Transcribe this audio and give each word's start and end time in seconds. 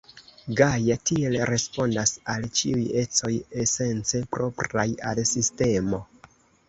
Gaja 0.59 0.95
tiel 1.09 1.35
respondas 1.49 2.13
al 2.35 2.47
ĉiuj 2.61 2.87
ecoj 3.03 3.31
esence 3.65 4.23
propraj 4.37 4.87
al 5.11 5.23
sistemo. 5.35 6.01